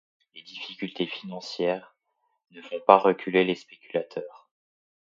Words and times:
Les 0.33 0.41
difficultés 0.41 1.05
financières 1.05 1.95
ne 2.49 2.61
font 2.63 2.79
pas 2.87 2.97
reculer 2.97 3.43
les 3.43 3.53
spéculateurs. 3.53 4.49